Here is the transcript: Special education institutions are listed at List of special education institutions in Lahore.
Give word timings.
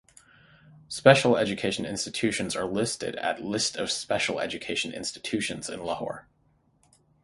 Special 0.87 1.37
education 1.37 1.85
institutions 1.85 2.55
are 2.55 2.65
listed 2.65 3.15
at 3.17 3.43
List 3.43 3.75
of 3.75 3.91
special 3.91 4.39
education 4.39 4.91
institutions 4.95 5.69
in 5.69 5.83
Lahore. 5.83 6.27